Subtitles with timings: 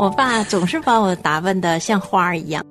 [0.00, 2.64] 我爸总是把我打扮的像花儿一样。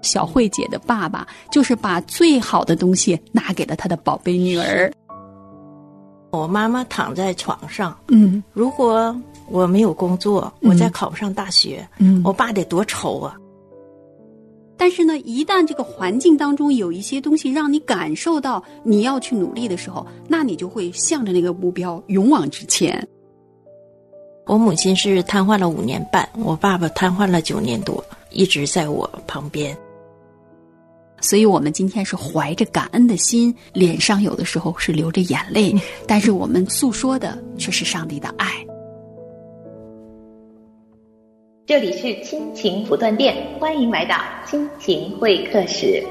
[0.00, 4.90] 小慧姐的爸爸就是把最好的东西拿给了他的宝贝女儿。
[6.30, 9.14] 我妈妈躺在床上，嗯如果
[9.50, 13.36] 我没有工作，嗯我再考不上大学，嗯我爸得多愁啊！
[14.78, 23.06] 但是呢，一旦这个环境当中有一些东西让你感受到你要去努力的时候，那你就会向着那个目标勇往直前。
[24.44, 29.76] 我母亲是瘫痪了五年半，我爸爸瘫痪了九年多，一直在我旁边。
[31.20, 35.72] 所以我们今天是怀着感恩的心，脸上有的时候是流着眼泪，
[36.08, 38.48] 但是我们诉说的却是上帝的爱。
[41.64, 46.04] 这里是亲情不断电，欢迎来到亲情会客室。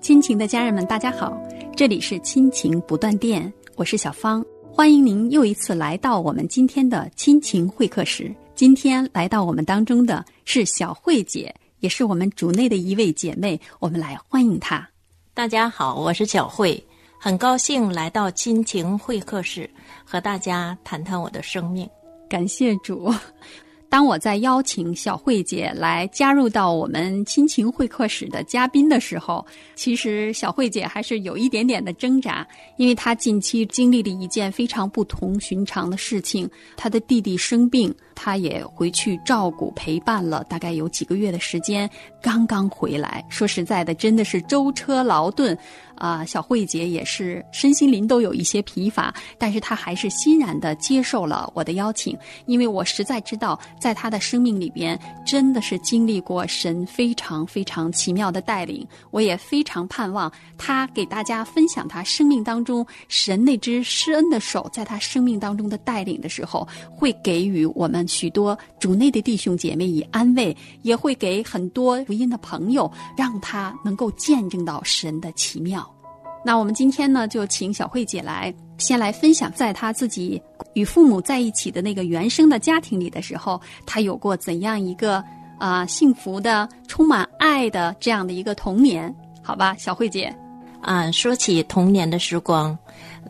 [0.00, 1.40] 亲情的家人们，大家好，
[1.76, 8.34] 这里是亲情不断电，我是小芳，欢迎您又一次来到我们今天的亲情会客室。
[8.54, 14.88] 今天来到我们当中的是小慧姐，也是我们主内的一位姐妹，我们来欢迎她。
[15.34, 16.82] 大家好，我是小慧，
[17.18, 19.68] 很高兴来到亲情会客室，
[20.04, 21.86] 和大家谈谈我的生命。
[22.28, 23.12] 感谢主。
[23.90, 32.46] 当我在邀请小慧姐来加入到我们亲情会客室的嘉宾的时候，其实小慧姐还是有一点点的挣扎，
[32.76, 41.88] 因为她近期经历了一件非常不同寻常的事情，她的弟弟生病，他也回去照顾陪伴了大概有几个月的时间，
[42.20, 43.24] 刚刚回来。
[43.30, 45.56] 说实在的，真的是舟车劳顿。
[46.00, 75.88] 啊、小慧姐也是身心灵都有一些疲乏，但是她还是欣然的接受了我的邀请，因为我实在知道，在她的生命里边真的是经历过神非常非常奇妙的带领，我也非常盼望她给大家分享她生命当中神那只施恩的手在她生命当中的带领的时候，会给予我们许多主内的弟兄姐妹以安慰，也会给很多福音的朋友，让他能够见证到神的奇妙。
[76.44, 80.40] 那我们今天呢，就请小慧姐来先来分享，在她自己
[80.72, 85.22] 与父母在一起的那个原生的家庭里的时候，她有过怎样一个
[85.58, 89.14] 啊、幸福的、充满爱的这样的一个童年？
[89.42, 90.34] 好吧，小慧姐，
[90.80, 92.76] 啊，说起童年的时光，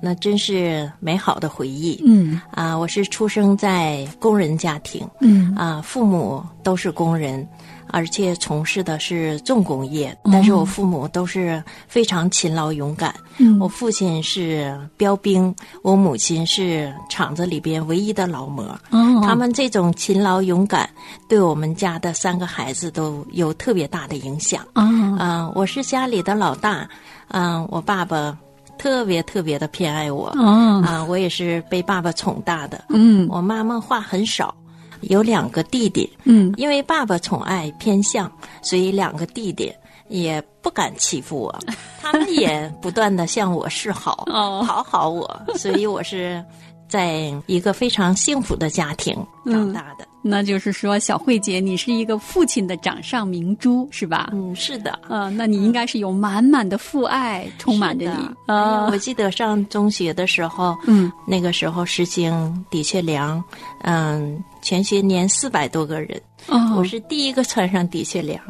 [0.01, 2.03] 那真是美好的回忆。
[2.05, 7.47] 嗯啊，我是出生在工人家庭，嗯啊，父母都是工人，
[7.89, 10.17] 而且从事的是重工业。
[10.25, 13.15] 但是我父母都是非常勤劳勇敢。
[13.39, 18.63] 嗯我父亲是标兵，我母亲是厂子里边唯一的劳模。
[18.91, 20.89] 哦他们这种勤劳勇敢，
[21.29, 24.67] 对我们家的三个孩子都有特别大的影响。
[24.73, 24.85] 啊
[25.19, 26.89] 啊、我是家里的老大，
[27.29, 28.37] 嗯、我爸爸
[28.81, 30.29] 特别特别的偏爱我。
[30.37, 32.83] 哦啊，我也是被爸爸宠大的。
[32.89, 34.55] 嗯我妈妈话很少，
[35.03, 38.33] 有两个弟弟，嗯因为爸爸宠爱偏向，
[38.63, 39.71] 所以两个弟弟
[40.09, 41.59] 也不敢欺负我，
[42.01, 46.43] 他们也不断的向我示好，哦讨好我，所以我是
[46.89, 49.15] 在一个非常幸福的家庭
[49.45, 50.07] 长大的。
[50.23, 54.29] 那就是说，小慧姐，你是一个父亲的掌上明珠，是吧？
[54.33, 54.99] 嗯，是的。
[55.09, 58.97] 嗯、那你应该是有满满的父爱充满着你是的哎呀啊我。
[58.99, 63.43] 记得上中学的时候，嗯，那个时候实行的确凉，
[63.83, 68.41] 嗯，全学年四百多个人，哦我是第一个穿上的确良，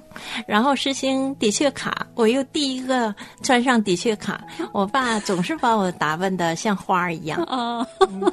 [0.47, 4.45] 然后实行的确卡，我又第一个穿上的确卡。
[4.73, 7.43] 我爸总是把我打扮的像花儿一样。
[7.45, 7.87] 啊，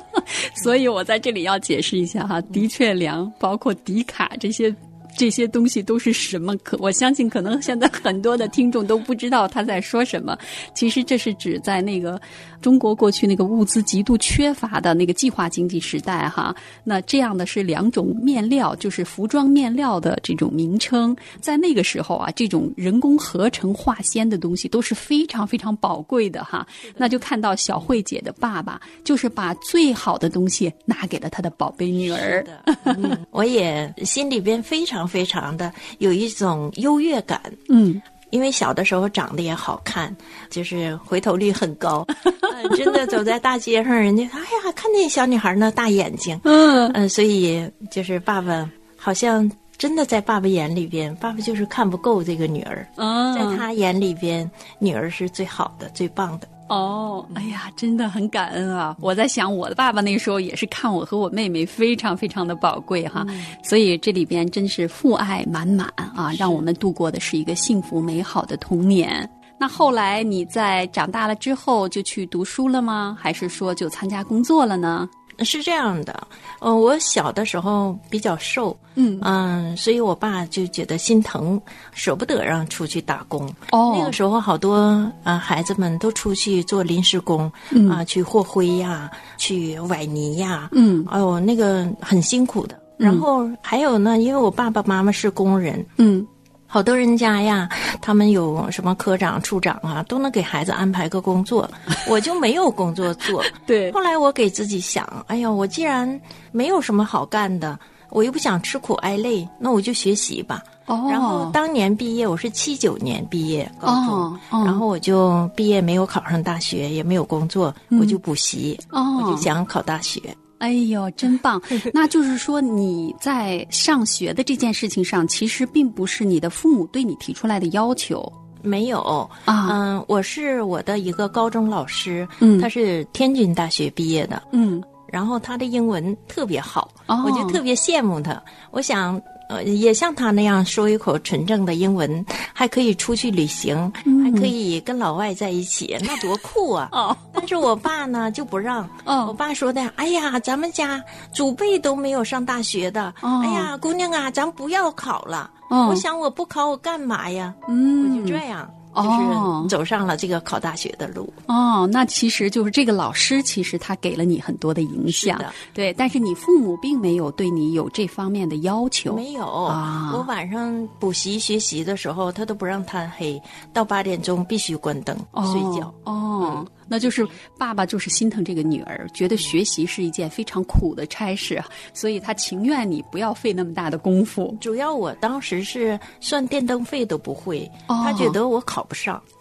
[0.64, 4.74] 所以我在这里要解释一下哈，的确良包括迪卡这些。
[5.18, 6.56] 这些东西都是什么？
[6.58, 10.38] 可我相信，可能现在很多的听众都不知道他在说什么。
[10.76, 12.22] 其实这是指在那个
[12.62, 16.56] 中国过去那个物资极度缺乏的那个计划经济时代哈。
[16.84, 21.16] 那这样的是两种面料，就是服装面料的这种名称。
[21.42, 26.66] 在那个时候啊，这种人工合成化纤的东西都是非常非常宝贵的哈。
[26.96, 32.46] 那就看到小慧姐的爸爸，就是把最好的东西拿给了他的宝贝女儿。
[33.32, 37.42] 我也心里边非常非常的有一种优越感。
[37.70, 38.02] 嗯。
[38.30, 40.14] 因为小的时候长得也好看，
[40.50, 46.92] 就是回头率很高，嗯 真的走在大街上，人家哎呀，看那小女孩那大眼睛，嗯。
[46.92, 53.34] 嗯，所以就是爸爸好像真的在爸爸眼里边，爸爸就是看不够这个女儿，嗯。
[53.34, 56.48] 在他眼里边，女儿是最好的、最棒的。
[56.70, 58.96] 哦，哎呀，真的很感恩啊！
[59.00, 63.26] 我在想，我的爸爸那时候也是看我和我妹妹非常非常的宝贵哈，
[63.64, 69.30] 所以这里边真是父爱满满啊，让我们度过的是一个幸福美好的童年。
[69.60, 73.18] 那后来你在长大了之后就去读书了吗？
[73.20, 75.10] 还是说就参加工作了呢？
[75.46, 76.28] 是这样的，
[76.60, 79.20] 呃，我小的时候比较瘦，嗯。
[79.22, 81.62] 嗯，所以我爸就觉得心疼，
[81.94, 83.48] 舍不得让出去打工。
[83.72, 83.96] 哦。
[83.98, 91.06] 那个时候好多啊、呃孩子们都出去做临时工，嗯啊、去和灰呀，去崴泥呀，嗯。
[91.10, 92.80] 哎呦，那个很辛苦的。
[92.98, 96.26] 然后还有呢，因为我爸爸妈妈是工人，嗯
[96.68, 97.68] 好多人家呀，
[98.02, 101.70] 他们有什么科长、处长啊，都能给孩子安排个工作，
[102.08, 103.44] 我就没有工作做。
[103.66, 106.20] 对后来我给自己想，哎呀，我既然
[106.52, 107.80] 没有什么好干的，
[108.10, 110.62] 我又不想吃苦挨累，那我就学习吧。
[110.88, 120.22] 哦，然后当年毕业，我是七九年毕业高中，哦哦然后我就毕业没有考上大学，也没有工作，我就补习，哦，我就想考大学。
[120.60, 121.62] 哎呦，真棒！
[121.94, 128.32] 那就是说你在上学的这件事情上，其实并不是你的父母对你提出来的要求。
[128.64, 129.00] 没有。
[129.46, 129.68] 啊。
[129.70, 132.60] 嗯，我是我的一个高中老师，嗯。
[132.60, 137.24] 他是天津大学毕业的，嗯，然后他的英文特别好，哦。
[137.26, 138.42] 我就特别羡慕他。
[138.72, 143.92] 我想，呃，也像他那样说一口纯正的英文，还可以出去旅行，
[144.24, 146.90] 还可以跟老外在一起，那多酷啊！
[146.94, 147.16] 哦。
[147.34, 149.26] 但是我爸呢就不让，哦。
[149.28, 151.02] 我爸说的，哎呀，咱们家
[151.34, 153.42] 祖辈都没有上大学的，哦。
[153.44, 155.50] 哎呀，姑娘啊，咱不要考了。
[155.70, 155.88] 哦。
[155.90, 157.54] 我想我不考我干嘛呀？
[157.68, 158.70] 嗯，我就这样，哦
[159.04, 161.32] 就是走上了这个考大学的路。
[161.48, 170.12] 哦，那其实就是这个老师，其实他给了你很多的影响的，对，但是你父母并没有对你有这方面的要求，没有，啊。
[170.14, 173.42] 我晚上补习学习的时候，他都不让贪黑，
[173.74, 175.94] 到八点钟必须关灯、哦睡觉。
[176.04, 181.64] 哦，那就是爸爸就是心疼这个女儿，觉得学习是一件非常苦的差事，
[181.94, 184.56] 所以他情愿你不要费那么大的功夫。
[184.60, 189.22] 主要我当时是算电灯费都不会，哦他觉得我考不上。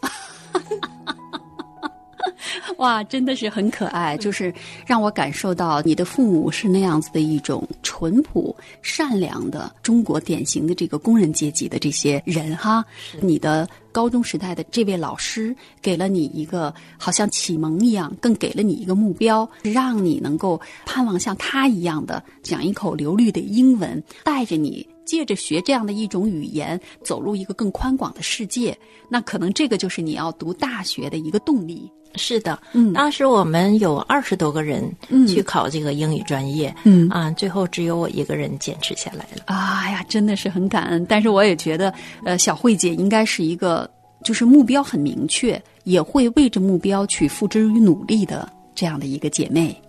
[2.78, 4.52] 哇，真的是很可爱，就是
[4.84, 12.84] 让我感受到你的父母是那样子的一种淳朴、善良的中国典型的这个工人阶级的这些人哈。
[13.20, 13.66] 你的
[13.96, 24.86] 高中时代的这位老师给了你一个好像启蒙一样，更给了你一个目标，让你能够盼望像他一样的讲一口流利的英文，带着你。
[25.06, 28.76] 借着学这样的一种语言，走入一个更宽广的世界，
[29.08, 31.88] 那可能这个就是你要读大学的一个动力。
[32.16, 39.44] 是的，嗯当时我们有二十多个人嗯去考这个英语专业，嗯啊，最后只有我一个人坚持下来了。
[39.46, 41.06] 哎呀，真的是很感恩。
[41.06, 41.92] 但是我也觉得，
[42.24, 43.85] 呃，小慧姐应该是一个
[44.26, 49.80] 就是目标很明确，也会为着目标去付之于努力的这样的一个姐妹。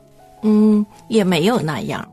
[0.43, 2.07] 嗯，也没有那样。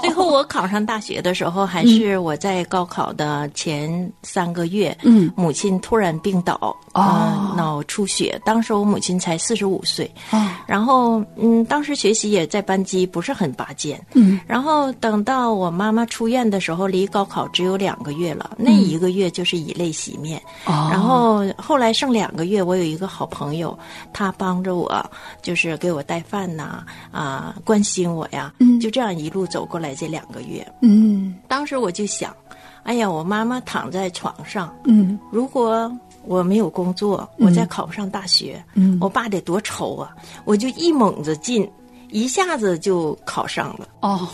[0.00, 5.32] 最后我考上大学的时候，还是我在高考的前三个月，嗯。
[5.36, 6.54] 母亲突然病倒，
[6.92, 7.02] 哦。
[7.02, 8.40] 呃脑出血。
[8.44, 14.40] 当时我母亲才四十五岁，哦，然后嗯，当时学习也在班级不是很拔尖，嗯。
[14.46, 20.40] 然后等到我妈妈出院的时候，离高考只有两个月了，那一个月就是以泪洗面。
[20.66, 20.88] 哦。
[20.90, 23.76] 然后后来剩两个月，我有一个好朋友，
[24.12, 25.04] 他帮着我，
[25.42, 28.78] 就是给我带饭呐，啊、关心我呀，嗯。
[28.80, 30.66] 就这样一路走过来这两个月。
[30.82, 32.34] 嗯当时我就想，
[32.82, 35.90] 哎呀，我妈妈躺在床上，嗯如果
[36.24, 40.14] 我没有工作，我再考不上大学，嗯我爸得多愁啊！
[40.44, 41.70] 我就一猛子劲，
[42.10, 43.88] 一下子就考上了。
[44.00, 44.26] 哦，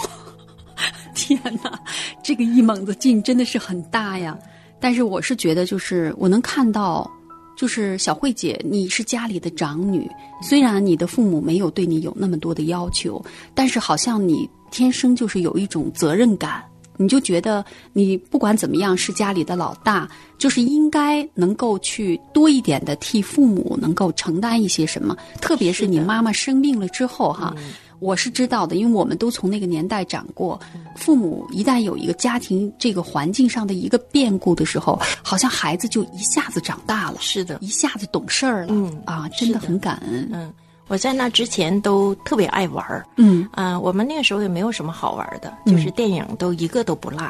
[1.14, 1.78] 天哪，
[2.22, 4.38] 这个一猛子劲真的是很大呀。
[4.78, 7.10] 但是我是觉得，就是我能看到，
[7.56, 10.10] 就是小慧姐，你是家里的长女，
[10.42, 16.64] 虽然你的父母没有对你有那么多的要求，但是好像你天生就是有一种责任感。
[16.96, 27.54] 你就觉得你不管怎么样是家里的老大，就是应该能够去多一点的替父母能够承担一些什么，特别是你妈妈生病了之后哈，
[28.00, 30.60] 我是知道的，因为我们都从那个年代长过。
[30.94, 38.68] 父母一旦有一个家庭这个环境上的一个变故的时候，好像孩子就一下子长大了，是的一下子懂事儿了。
[38.72, 40.28] 嗯啊，真的很感恩。
[40.34, 40.52] 嗯，
[40.90, 43.06] 我在那之前都特别爱玩儿。
[43.16, 47.20] 嗯啊、我们那个时候也没有什么好玩的，就是电影都一个都不落。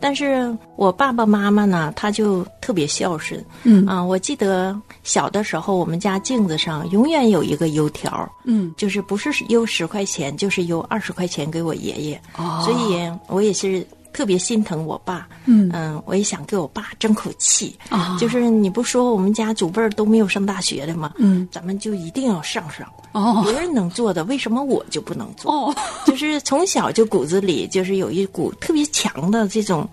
[0.00, 3.42] 但是我爸爸妈妈呢，他就特别孝顺。
[3.62, 12.20] 嗯啊、我记得小的时候，我们家镜子上永远有一个油条，嗯就是不是邮十块钱，就是邮二十块钱给我爷爷。
[12.36, 15.28] 哦所以我也是特别心疼我爸。
[15.44, 17.76] 嗯我也想给我爸争口气。
[17.90, 21.12] 啊就是你不说我们家祖辈儿都没有上大学的吗？
[21.18, 22.88] 嗯咱们就一定要上上。
[23.12, 25.52] 哦别人能做的，为什么我就不能做？
[25.52, 25.74] 哦
[26.06, 29.86] 就是从小就骨子里就是有一股特别强的这种，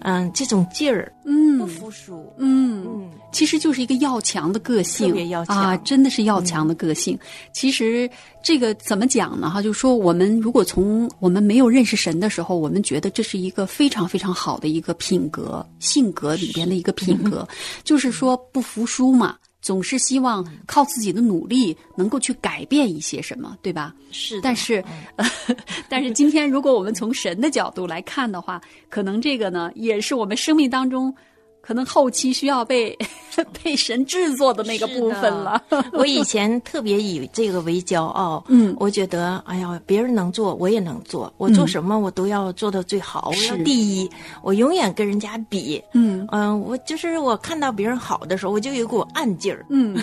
[0.00, 7.18] 嗯，这种劲儿，嗯不服输，嗯，嗯，其实就是一个要强的个性，特别要强啊，真的是要强的个性。
[7.52, 8.08] 其实
[8.44, 9.50] 这个怎么讲呢？
[9.50, 17.48] 哈，就是说我们如果从我们没有认识神的时候，我们觉得这是一个非常非常好的一个品格、性格里边的一个品格，
[17.82, 19.36] 就是说不服输嘛。
[19.62, 23.94] 总是希望靠自己的努力能够去改变一些什么，对吧？
[24.10, 24.82] 是，但是，
[25.14, 25.24] 呃，
[25.88, 28.60] 但是今天如果我们从神的角度来看的话，
[28.90, 31.14] 可能这个呢，也是我们生命当中
[31.62, 32.98] 可能后期需要被
[33.62, 35.62] 被神制作的那个部分了。
[35.94, 38.76] 我以前特别以这个为骄傲，嗯。
[38.78, 44.10] 我觉得哎呀，别人能做，我也能做，我做什么我都要做到最好，我要第一，
[44.42, 45.82] 我永远跟人家比。
[45.94, 46.26] 嗯。
[46.32, 49.94] 嗯，我就是我看到别人好的时候，我就有股暗劲儿，嗯，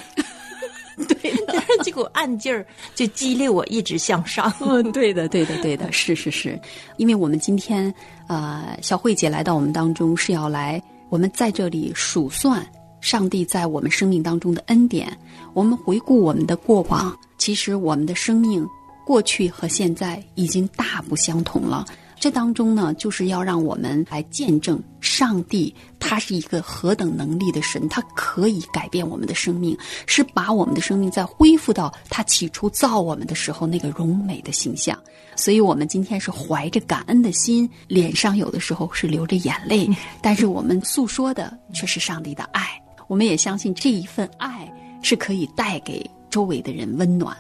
[1.08, 4.52] 对的，但是这股暗劲儿就激励我一直向上。
[4.62, 6.60] 嗯，对的，对的，对的，是是是，
[6.98, 7.94] 因为我们今天
[8.28, 12.66] 呃，小慧姐来到我们当中是要来，我们在这里数算
[13.02, 15.12] 上帝在我们生命当中的恩典，
[15.54, 18.66] 我们回顾我们的过往，其实我们的生命
[19.06, 21.86] 过去和现在已经大不相同了。
[22.20, 24.78] 这当中呢，就是要让我们来见证
[25.20, 34.98] 上帝，他是一个何等能力的神，他可以改变我们的生命，是把我们的生命再恢复到他起初造我们的时候那个荣美的形象。
[35.36, 39.90] 所以，我们今天是怀着感恩的心，脸上有的时候是流着眼泪，
[40.22, 42.82] 但是我们诉说的却是上帝的爱。
[43.10, 44.72] 我们也相信这一份爱
[45.02, 47.36] 是可以带给周围的人温暖。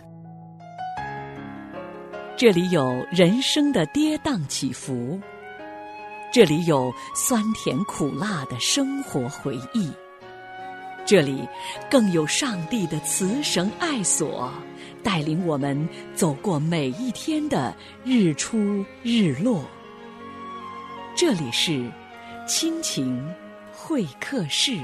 [2.36, 5.18] 这里有人生的跌宕起伏，
[6.32, 9.92] 这里有酸甜苦辣的生活回忆，
[11.04, 11.48] 这里
[11.90, 14.52] 更有上帝的慈绳爱索，
[15.02, 19.64] 带领我们走过每一天的日出日落。
[21.16, 21.92] 这里是
[22.48, 23.28] 亲情
[23.74, 24.78] 会客室。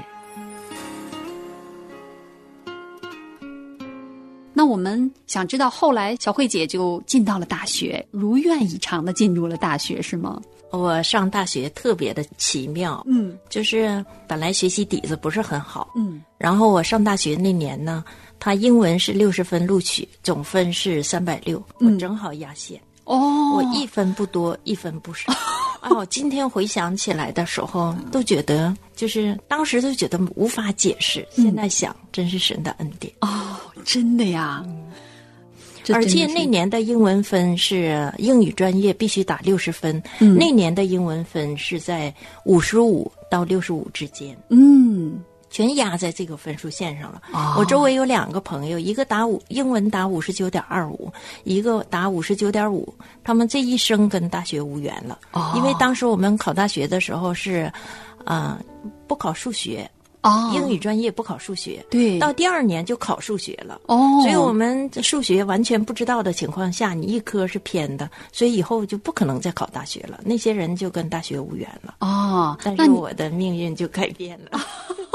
[4.58, 10.40] 那我们想知道，后来小慧姐就进到了大学，如愿以偿的进入了大学，是吗？
[10.70, 13.38] 我上大学特别的奇妙，嗯。
[13.50, 16.22] 就是本来学习底子不是很好，嗯。
[16.38, 18.02] 然后我上大学那年呢，
[18.40, 25.30] 他英文是六十分录取，总分是三百六，我嗯正好压线，哦，我一分不多，一分不少。
[25.86, 33.12] 啊，我今天回想起来的时候，都觉得就是当时都觉得无法解释，现在想真是神的恩典。
[33.20, 34.66] 哦，真的呀，
[35.84, 40.36] 这而且那年的英文分是英语专业必须打六十分，嗯。
[40.36, 42.12] 那年的英文分是在
[42.44, 44.36] 五十五到六十五之间。
[44.50, 45.22] 嗯
[45.56, 47.22] 全压在这个分数线上了。
[47.32, 51.10] 哦我周围有两个朋友，一个打五英文打五十九点二五，
[51.44, 52.92] 一个打五十九点五，
[53.24, 55.18] 他们这一生跟大学无缘了。
[55.32, 57.72] 哦因为当时我们考大学的时候是，
[58.26, 58.60] 啊、
[59.06, 63.80] 不考数学，哦，英语专业不考数学，对到第二年就考数学了。
[63.86, 70.20] 哦，所以我们数学完全不知道的情况下，你一科是偏的，所以以后就不可能再考大学了。
[70.22, 71.94] 那些人就跟大学无缘了。
[72.00, 74.60] 哦，但是我的命运就改变了。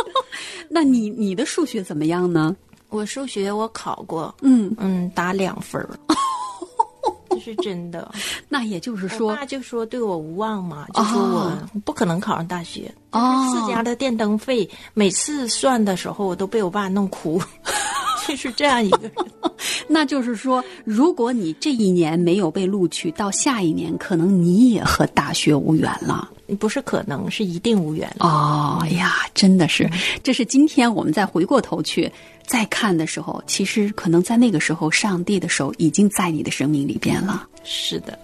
[0.74, 2.56] 那你你的数学怎么样呢？
[2.90, 5.90] 我数学我考过，嗯，嗯，打两分儿，
[7.30, 8.10] 这是真的。
[8.50, 12.94] 那也就是我说，爸就说对我无望嘛，就说我不可能考上大学。
[13.12, 17.42] 哦自家的电灯费，每次算的时候，我都被我爸弄哭。
[18.28, 19.12] 就 是这样一个人，
[19.88, 26.30] 那就是说，如果你这一年没有被录取，到下一年可能你也和大学无缘了。
[26.60, 28.28] 不是可能，是一定无缘了。
[28.28, 29.90] 哦呀，真的是，
[30.22, 32.12] 这是今天我们再回过头去
[32.46, 37.48] 再看的时候，其实可能在那个时候，上帝的手已经在你的生命里边了。
[37.64, 38.20] 是的，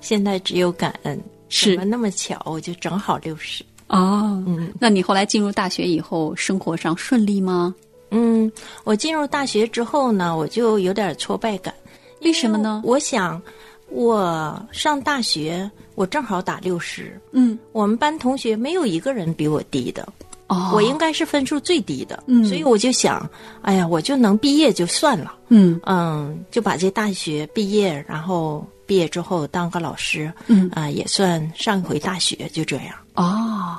[0.00, 1.20] 现在只有感恩。
[1.54, 3.62] 是怎么那么巧，我就正好六十。
[3.88, 7.74] 哦，嗯那你后来进入大学以后，生活上顺利吗？
[8.12, 8.50] 嗯，
[8.84, 11.74] 我进入大学之后呢，我就有点挫败感。
[12.20, 13.40] 为什么呢我想，
[13.88, 17.20] 我上大学，我正好打六十。
[17.32, 20.06] 嗯，我们班同学没有一个人比我低的，
[20.46, 22.22] 哦，我应该是分数最低的。
[22.26, 23.28] 嗯所以我就想，
[23.62, 25.34] 哎呀，我就能毕业就算了。
[25.48, 32.94] 嗯嗯，就把这大学毕业，然后毕业之后当个老师，嗯啊、也算上一回大学，就这样。
[33.14, 33.78] 哦，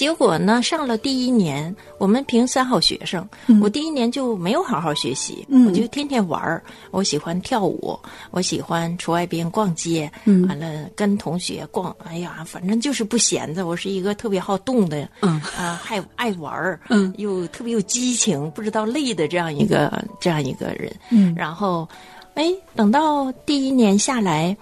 [0.00, 6.64] 结果呢，上了第一年，我们评三好学生，嗯我第一年就没有好好学习，嗯我就天天玩儿。
[6.90, 13.66] 我喜欢跳舞，我喜欢出外边逛街，嗯完了跟同学逛，哎呀，反正就是不闲着。
[13.66, 20.90] 我是一个特别好动的，嗯啊、还爱玩儿，嗯又特别有激情，不知道累的这样一个这样一个人。
[21.10, 21.86] 嗯然后，
[22.32, 24.56] 哎，等到第一年下来，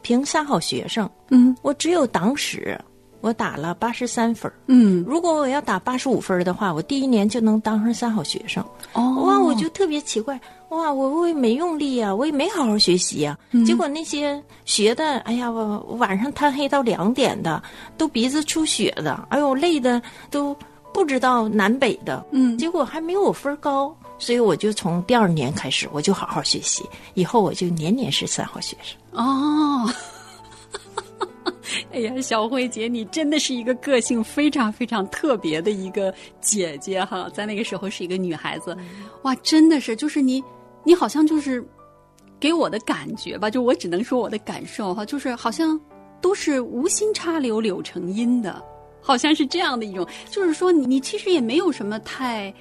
[0.00, 2.80] 评三好学生，嗯我只有党史，
[3.26, 4.54] 我我打了八十三分儿。
[4.68, 8.64] 嗯，如果我要打八十五分儿的话，我第一年就能当上三好学生。
[8.92, 17.60] 哦，哇，我就特别奇怪，哇，我我也没用力呀、我也没好好学习呀、结果那些学的，哎呀，我我晚上贪黑到两点的，
[17.98, 20.56] 都鼻子出血的，哎呦，累的都
[20.94, 28.96] 不知道南北的，嗯结果还没有我分儿高，所以我就从第二年开始，我就好好学习，以后我就年年是三好学生。
[29.10, 29.90] 哦。
[31.92, 38.76] 哎呀，小慧姐，你真的是一个个性非常非常特别的一个姐姐哈，在那个时候是一个女孩子，
[39.22, 40.42] 哇，真的是，就是你，
[40.84, 41.64] 你好像就是
[42.38, 45.80] 给我的感觉吧，就我只能说我的感受哈，就是好像
[46.20, 48.62] 都是无心插柳柳成荫的，
[49.00, 52.52] 好像是这样的一种，就是说你你其实也没有什么太，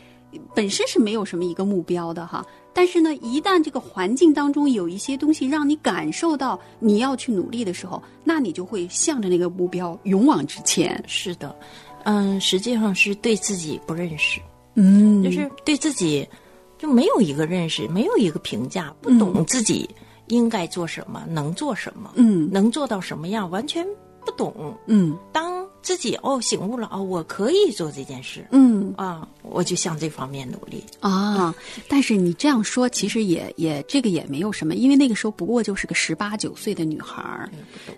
[0.53, 2.45] 本身是没有什么一个目标的哈，
[2.77, 11.01] 但是呢，一旦这个环境当中有一些东西让你感受到你要去努力的时候，那你就会向着那个目标勇往直前。
[11.07, 11.55] 是的，
[12.03, 14.41] 嗯，实际上是对自己不认识，
[14.73, 15.23] 嗯。
[15.23, 16.27] 就是对自己
[16.77, 19.89] 就没有一个认识，没有一个评价，不懂自己
[20.27, 22.49] 应该做什么，能做什么，嗯。
[22.51, 23.87] 能做到什么样，完全
[24.25, 24.77] 不懂。
[24.87, 25.17] 嗯。
[25.31, 30.83] 当自己哦醒悟了哦，我可以做这件事嗯啊，我就向这方面努力。
[30.99, 31.53] 啊，
[31.87, 37.47] 但是你这样说，其实也也这个也没有什么，因为那个时候不过就是个十八九岁的女孩儿。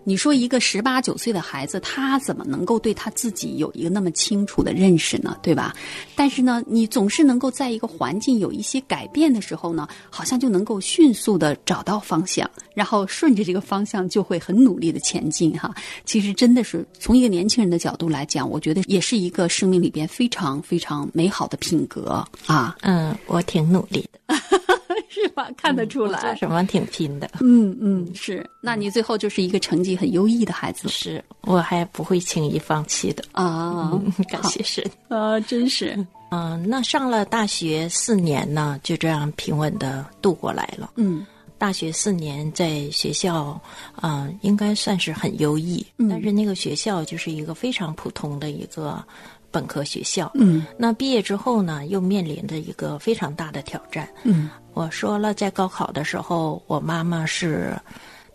[0.04, 5.38] 你说一个十八九岁的孩子，他怎么能够对他自己有一个那么清楚的认识呢？
[5.42, 5.74] 对吧？
[6.14, 15.74] 但是呢，你总是能够在一个环境有一些改变的时候呢，好像就能够迅速的找到方向，然后顺着这个方向就会很努力的前进哈。
[16.04, 24.36] 其实真的是从一个年轻人的角度来讲，我觉得也是一个生命里边非常非常美好的品格啊，嗯，我挺努力的，
[25.10, 25.50] 是吧？
[25.58, 27.30] 看得出来做什么挺拼的。
[27.42, 28.48] 嗯嗯，是。
[28.62, 33.24] 那你最后就是一个成绩很优异的孩子是，我还不会轻易放弃的。
[33.32, 33.92] 啊
[34.30, 34.84] 感谢神。
[35.10, 35.98] 啊，真是
[36.30, 40.92] 嗯、那上了大学四年呢，就这样平稳的度过来了。
[40.98, 41.26] 嗯
[41.58, 43.60] 大学四年在学校，
[44.02, 49.04] 嗯、应该算是很优异，嗯但是那个学校就是一个非常普通的一个
[49.50, 50.32] 本科学校。
[50.36, 54.08] 嗯那毕业之后呢，又面临着一个非常大的挑战。
[54.24, 57.76] 嗯我说了，在高考的时候，我妈妈是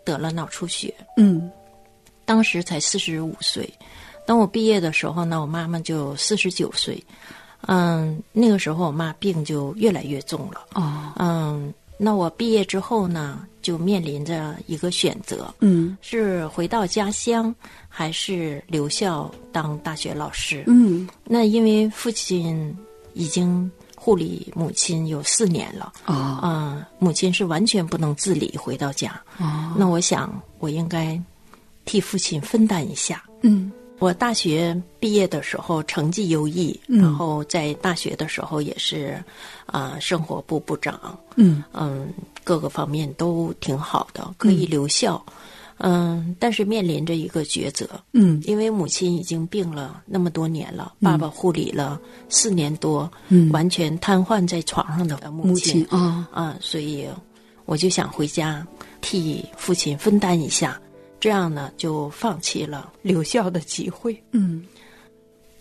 [0.03, 1.49] 得了脑出血，嗯
[2.25, 3.71] 当时才四十五岁。
[4.25, 7.01] 当我毕业的时候呢，我妈妈就四十九岁。
[7.67, 10.65] 嗯，那个时候我妈病就越来越重了。
[10.73, 17.55] 哦嗯，那我毕业之后呢，就面临着一个选择，嗯是回到家乡，
[17.87, 20.65] 还是留校当大学老师？
[20.67, 22.75] 嗯那因为父亲
[23.13, 29.09] 已经护理母亲有四年了，哦嗯，母亲是完全不能自理回到家。
[29.39, 31.17] 哦那我想，我应该
[31.85, 33.23] 替父亲分担一下。
[33.43, 36.99] 嗯我大学毕业的时候成绩优异，嗯。
[37.01, 39.23] 然后在大学的时候也是，
[39.65, 41.63] 啊、生活部部长，嗯。
[41.73, 42.09] 嗯，
[42.43, 45.23] 各个方面都挺好的，可以留校。
[45.77, 48.41] 嗯，但是面临着一个抉择，嗯。
[48.45, 53.49] 因为母亲已经病了那么多年了，爸爸护理了四年多，嗯。
[53.51, 56.27] 完全瘫痪在床上的母母亲啊。
[56.31, 57.07] 啊，所以
[57.65, 58.65] 我就想回家
[59.01, 60.79] 替父亲分担一下，
[61.23, 64.21] 这样呢就放弃了留校的机会。
[64.33, 64.61] 嗯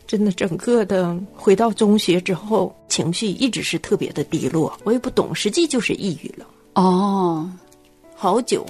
[0.08, 6.44] 真的，整个的回到中学之后，情绪一直是特别的低落，我也不懂，实际就是抑郁了。
[6.74, 7.48] 哦
[8.16, 8.66] 好久，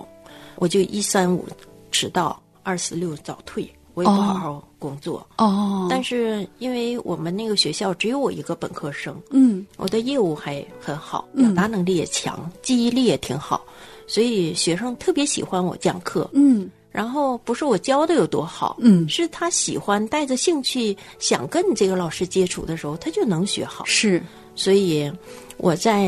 [0.57, 1.49] 我就一三五
[1.91, 5.27] 迟到，二四六早退，我也不好好工作。
[5.39, 13.65] 哦，但是因为我们那个学校只有我一个本科生，嗯我的业务还很好，嗯表达能力也强，记忆力也挺好，
[14.07, 16.29] 所以学生特别喜欢我讲课。
[16.35, 23.83] 嗯然后不是我教的有多好，嗯是他喜欢带着兴趣想跟你这个老师接触的时候，他就能学好。
[23.87, 24.23] 是
[24.55, 25.11] 所以
[25.57, 26.03] 我在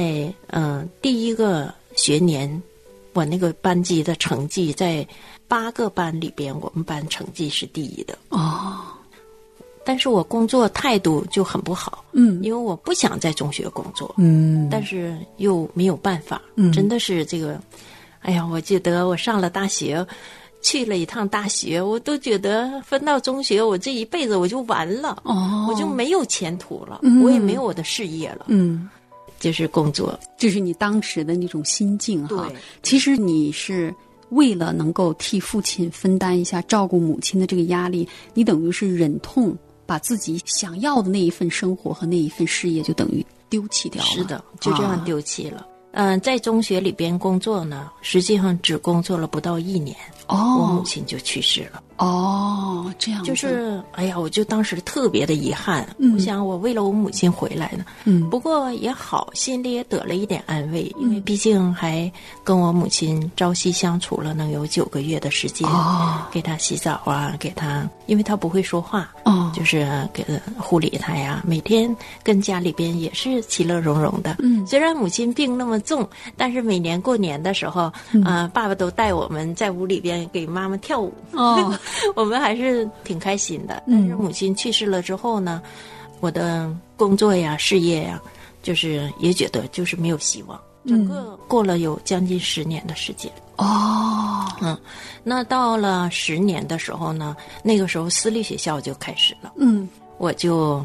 [0.48, 2.62] 嗯、呃第一个学年，
[3.14, 5.06] 我那个班级的成绩在
[5.48, 8.16] 八个班里边，我们班成绩是第一的。
[8.28, 8.82] 哦
[9.86, 17.60] 但是我工作态度就很不好，嗯因为我不想在中学工作，嗯但是又没有办法，嗯真的是这个，
[18.20, 20.06] 哎呀，我记得我上了大学。
[20.64, 28.88] 去了一趟大学，我都觉得分到中学，我这一辈子我就完了，哦我就没有前途了，嗯我也没有我的事业了，嗯，
[29.38, 30.18] 就是工作。
[30.38, 32.56] 就是你当时的那种心境哈对。
[32.82, 33.94] 其实你是
[34.30, 44.08] 为了能够替父亲分担一下照顾母亲的这个压力，你等于是忍痛把自己想要的那一份生活和那一份事业就等于丢弃掉了。
[44.08, 45.66] 是的，就这样啊丢弃了。
[45.96, 51.80] 嗯、在中学里边工作呢，实际上只工作了不到一年，我母哦亲就去世了。
[51.96, 55.86] 哦，这样就是哎呀，我就当时特别的遗憾。
[55.98, 56.14] 嗯。
[56.14, 58.28] 我想我为了我母亲回来呢，嗯。
[58.30, 62.10] 不过也好，心里也得了一点安慰，因为毕竟还
[62.42, 66.22] 跟我母亲朝夕相处了能有九个月的时间，哦。
[66.32, 69.52] 给她洗澡啊，给她，因为她不会说话，哦。
[69.54, 74.36] 就是给她护理她呀，每天跟家里边也是其乐融融的。
[74.40, 74.66] 嗯。
[74.66, 78.24] 虽然母亲病那么重，但是每年过年的时候，嗯。
[78.24, 81.78] 呃，爸爸都带我们在屋里边给妈妈跳舞，哦
[82.14, 83.82] 我们还是挺开心的。
[83.86, 84.00] 嗯。
[84.00, 85.62] 但是母亲去世了之后呢，
[86.20, 88.20] 我的工作呀、事业呀，
[88.62, 90.60] 就是也觉得就是没有希望。
[90.86, 94.46] 整个过了有将近十年的时间，哦。
[94.60, 94.78] 嗯，
[95.22, 99.88] 那到了十年的时候呢，那个时候私立学校就开始了，嗯。
[100.18, 100.84] 我就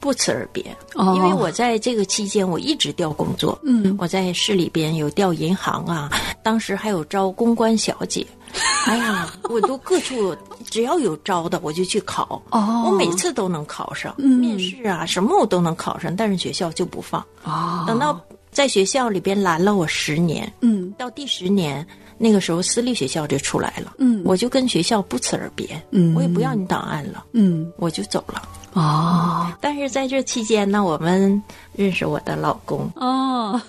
[0.00, 0.64] 不辞而别，
[0.94, 1.14] 哦。
[1.14, 3.94] 因为我在这个期间我一直调工作，嗯。
[4.00, 6.10] 我在市里边有调银行啊，
[6.42, 8.26] 当时还有招公关小姐，
[8.86, 10.34] 哎呀，我都各处
[10.70, 12.84] 只要有招的我就去考，哦。
[12.86, 14.38] 我每次都能考上，嗯。
[14.38, 17.24] 面试啊什么我都能考上，但是学校就不放。
[17.44, 17.84] 哦。
[17.86, 18.18] 等到
[18.50, 20.92] 在学校里边拦了我十年，嗯。
[20.98, 24.22] 到第十年那个时候私立学校就出来了，嗯。
[24.24, 26.14] 我就跟学校不辞而别，嗯。
[26.14, 27.70] 我也不要你档案了，嗯。
[27.76, 28.42] 我就走了。
[28.72, 29.52] 哦。
[29.60, 31.42] 但是在这期间呢，我们
[31.74, 33.60] 认识我的老公，哦。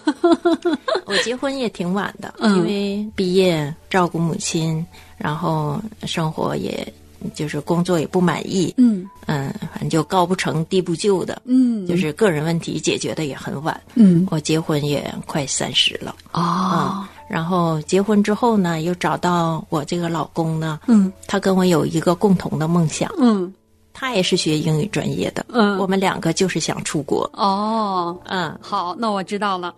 [1.05, 2.57] 我结婚也挺晚的，嗯。
[2.57, 4.85] 因为毕业照顾母亲，
[5.17, 6.87] 然后生活也
[7.33, 9.07] 就是工作也不满意，嗯。
[9.25, 11.87] 嗯，反正就高不成低不就的，嗯。
[11.87, 13.79] 就是个人问题解决的也很晚。
[13.95, 14.27] 嗯。
[14.29, 16.15] 我结婚也快三十了。
[16.31, 16.41] 哦。
[16.41, 21.11] 啊、然后结婚之后呢，又找到我这个老公呢，嗯。
[21.27, 23.51] 他跟我有一个共同的梦想，嗯
[23.99, 29.75] 他也是学英语专业的，嗯我们两个就是想出国，哦嗯好，那我知道了。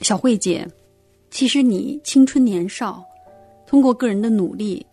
[0.00, 0.66] 小慧姐，
[1.30, 3.00] 其实你青春年少，
[3.68, 4.84] 通过个人的努力，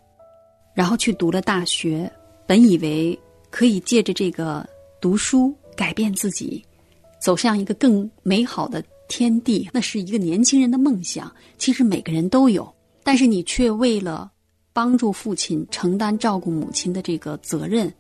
[0.76, 2.08] 然后去读了大学，
[2.46, 3.18] 本以为
[3.50, 4.64] 可以借着这个
[5.02, 6.64] 读书改变自己，
[7.20, 11.34] 走向一个更美好的天地，那是一个年轻人的梦想。
[11.58, 14.30] 其实每个人都有，但是你却为了
[14.72, 17.92] 帮助父亲承担照顾母亲的这个责任，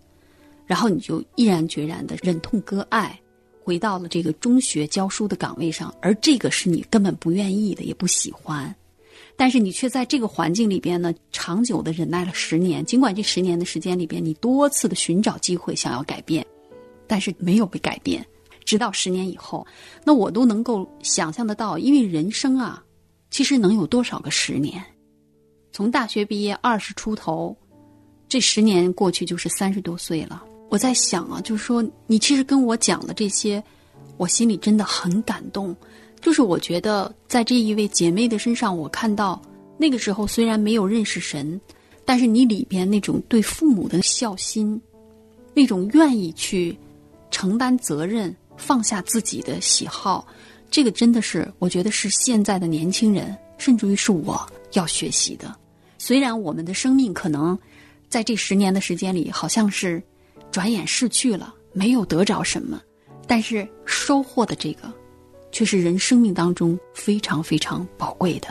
[0.67, 3.19] 然后你就毅然决然的忍痛割爱，
[3.63, 8.75] 回到了这个中学教书的岗位上，而这个是你根本不愿意的，也不喜欢。
[9.35, 12.83] 但是你却在这个环境里边呢，长久的忍耐了十年。
[12.83, 16.45] 尽管这十年的时间里边，你多次的寻找机会想要改变，
[17.07, 18.25] 但是没有被改变。
[18.65, 19.65] 直到十年以后，
[20.03, 22.83] 那我都能够想象得到，因为人生啊，
[23.29, 24.83] 其实能有多少个十年？
[25.71, 27.55] 从大学毕业二十出头，
[28.27, 30.43] 这十年过去就是三十多岁了。
[30.69, 33.63] 我在想啊，就是说你其实跟我讲的这些，
[34.17, 35.75] 我心里真的很感动。
[36.19, 39.41] 就是我觉得在这一位姐妹的身上，我看到
[39.77, 41.59] 那个时候虽然没有认识神，
[42.03, 44.81] 但是你里边那种对父母的孝心，
[45.53, 46.77] 那种愿意去
[47.29, 50.27] 承担责任、放下自己的喜好，
[50.71, 55.55] 这个真的是我觉得是现在的年轻人，甚至于是我要学习的。
[55.99, 57.57] 虽然我们的生命可能
[58.09, 60.01] 在这十年的时间里，好像是
[60.57, 62.81] 转眼逝去了，没有得着什么，
[63.27, 64.91] 但是收获的这个，
[65.51, 68.47] 却是人生命当中非常非常宝贵的。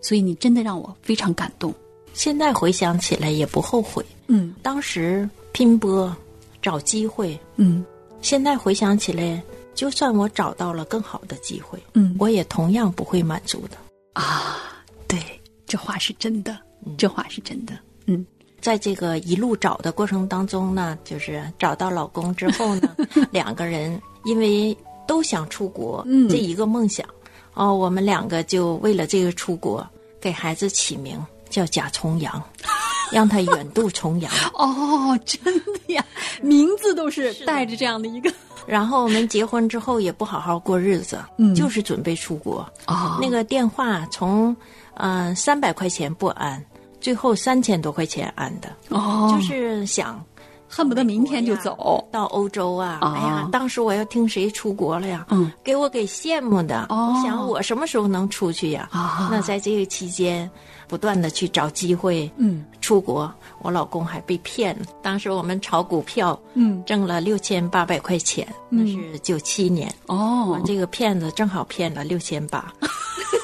[0.00, 1.74] 所以你真的让我非常感动。
[2.12, 6.16] 现在回想起来也不后悔，嗯当时拼搏
[6.62, 7.84] 找机会，嗯
[8.22, 9.42] 现在回想起来，
[9.74, 13.76] 就算我找到了更好的机会，嗯我也同样不会满足的。
[14.12, 15.18] 啊，对，
[15.66, 16.56] 这话是真的，
[16.96, 17.76] 这话是真的。
[18.06, 18.24] 嗯
[18.60, 22.94] 在这个一路找的过程当中呢，就是找到老公之后呢，
[23.30, 26.28] 两个人因为都想出国，嗯。
[26.28, 27.06] 这一个梦想，
[27.54, 29.86] 哦，我们两个就为了这个出国，
[30.20, 31.18] 给孩子起名
[31.48, 32.42] 叫贾重阳，
[33.10, 34.32] 让他远渡重洋。
[34.54, 36.04] 哦，真的呀，
[36.42, 38.32] 名字都是带着这样的一个
[38.66, 41.54] 然后我们结婚之后也不好好过日子，嗯。
[41.54, 42.64] 就是准备出国。
[42.86, 43.18] 哦。
[43.20, 44.54] 那个电话从
[44.94, 46.62] 呃三百块钱不安，
[47.00, 50.22] 最后三千多块钱安的，哦，就是想
[50.68, 52.06] 恨不得明天就走。
[52.12, 52.98] 到欧洲啊！
[53.02, 55.26] 哦哎呀，当时我要听谁出国了呀？
[55.30, 56.86] 嗯，给我给羡慕的。
[56.88, 58.88] 哦我想我什么时候能出去呀？
[58.92, 60.48] 啊那在这个期间，
[60.86, 63.32] 不断的去找机会，嗯出国。
[63.62, 64.86] 我老公还被骗了。
[65.02, 69.92] 当时我们炒股票，嗯挣了六千八百块钱，那是九七年。
[70.06, 72.72] 哦，这个骗子正好骗了六千八。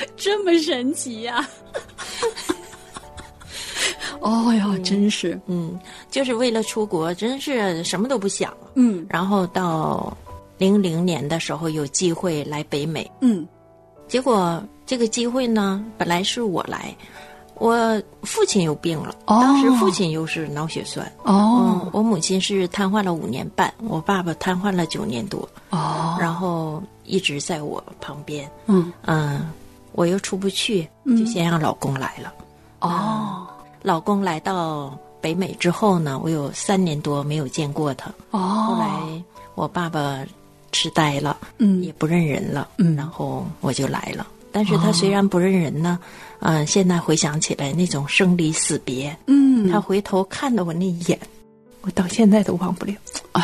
[0.16, 1.46] 这么神奇呀、
[4.20, 5.78] 哦哟，真是，嗯，
[6.10, 8.50] 就是为了出国，真是什么都不想。
[8.52, 8.58] 了。
[8.74, 9.06] 嗯。
[9.08, 10.14] 然后到
[10.58, 13.46] 零零年的时候有机会来北美，嗯。
[14.08, 16.94] 结果这个机会呢，本来是我来，
[17.54, 19.38] 我父亲又病了，哦。
[19.40, 21.10] 当时父亲又是脑血栓。
[21.22, 21.80] 哦。
[21.84, 28.50] 嗯，我母亲是瘫痪了五年半，我爸爸瘫痪了九年多，哦，然后一直在我旁边。
[28.66, 28.92] 嗯。
[29.06, 29.48] 嗯，
[29.92, 32.32] 我又出不去，就先让老公来了。
[32.80, 33.46] 哦
[33.82, 38.10] 老公来到北美之后呢，我有三年多没有见过他。
[38.30, 39.24] 哦后哦，来
[39.54, 40.24] 我爸爸
[40.70, 44.26] 痴呆了，嗯也不认人了，嗯然后我就来了。
[44.52, 45.98] 但是他虽然不认人呢，
[46.40, 51.18] 嗯、现在回想起来那种生离死别，嗯，他回头看了我那一眼，
[51.82, 52.94] 我到现在都忘不了。
[53.32, 53.42] 哎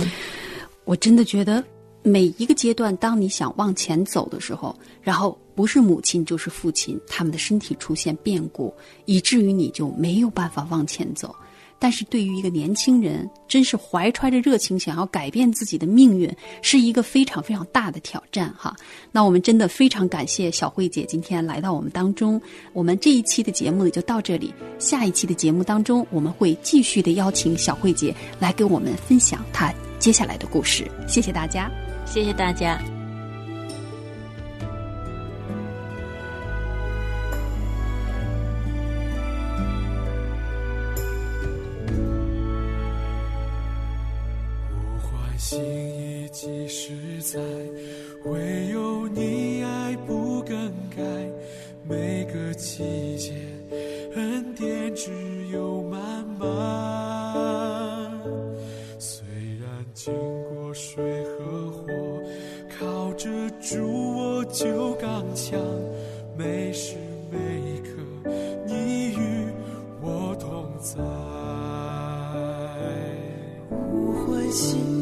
[0.00, 0.06] 呦
[0.84, 1.62] 我真的觉得
[2.02, 8.72] 每一个阶段，当你想往前走的时候，然后不是母亲就是父亲，他们的身体出现变故，
[9.04, 11.34] 以至于你就没有办法往前走。
[11.82, 18.76] 但是对于一个年轻人，真是怀揣着热情想要改变自己的命运，是一个非常非常大的挑战哈。
[19.10, 22.40] 那我们真的非常感谢小慧姐今天来到我们当中。
[22.74, 30.86] 我们这一期的节目呢就到这里，下一期的节目当中，我们会继续的邀请小慧姐来给我们分享她接下来的故事。
[31.08, 31.70] 谢谢大家。
[32.10, 32.76] 谢谢大家。
[44.74, 47.38] 我欢喜已即实在，
[48.24, 51.00] 唯有你爱不更改。
[51.88, 53.32] 每个季节，
[54.16, 55.12] 恩典只
[55.52, 56.00] 有满
[56.38, 56.48] 满。
[58.98, 59.24] 虽
[59.60, 60.12] 然经
[60.52, 61.02] 过水，
[63.60, 65.60] 主我就刚强。
[66.36, 66.96] 每时
[67.30, 67.38] 每
[67.82, 67.90] 刻，
[68.66, 69.48] 你与
[70.00, 70.98] 我同在。
[73.68, 74.99] 呼唤心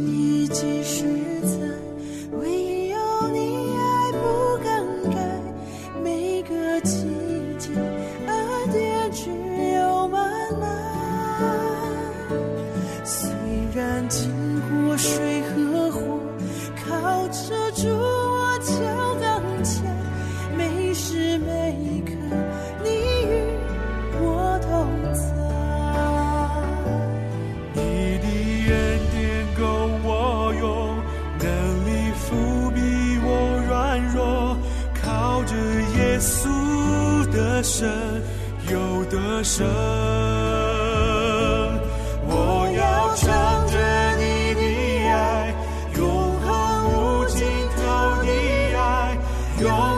[49.66, 49.97] 爱，